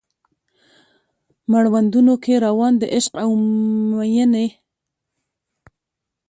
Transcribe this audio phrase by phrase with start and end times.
[1.51, 3.29] مړوندونو کې روان د عشق او
[3.99, 4.47] میینې